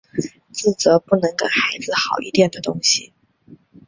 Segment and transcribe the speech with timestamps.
[0.51, 3.13] 自责不能给孩子好一点的东西